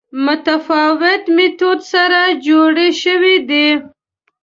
[0.25, 3.67] متفاوت میتود سره جوړې شوې دي